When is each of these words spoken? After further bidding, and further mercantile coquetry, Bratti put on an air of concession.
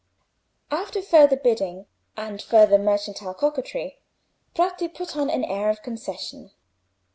After 0.71 0.99
further 0.99 1.35
bidding, 1.35 1.85
and 2.17 2.41
further 2.41 2.79
mercantile 2.79 3.35
coquetry, 3.35 3.99
Bratti 4.55 4.87
put 4.91 5.15
on 5.15 5.29
an 5.29 5.43
air 5.45 5.69
of 5.69 5.83
concession. 5.83 6.49